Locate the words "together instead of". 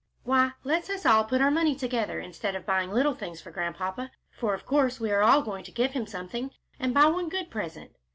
1.75-2.65